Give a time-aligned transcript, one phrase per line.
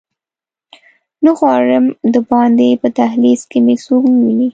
[1.23, 4.49] نه غواړم دباندې په دهلېز کې مې څوک وویني.